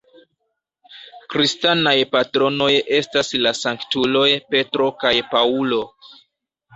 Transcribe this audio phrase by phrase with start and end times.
[1.33, 2.69] Kristanaj patronoj
[2.99, 4.23] estas la sanktuloj
[4.55, 5.83] Petro kaj Paŭlo.